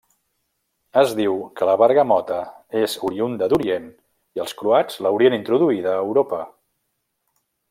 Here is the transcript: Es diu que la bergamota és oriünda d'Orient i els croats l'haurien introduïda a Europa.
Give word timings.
Es 1.01 1.11
diu 1.19 1.35
que 1.59 1.67
la 1.69 1.75
bergamota 1.81 2.39
és 2.81 2.97
oriünda 3.09 3.51
d'Orient 3.53 3.87
i 4.41 4.45
els 4.47 4.59
croats 4.63 5.01
l'haurien 5.07 5.41
introduïda 5.41 5.97
a 5.97 6.03
Europa. 6.11 6.45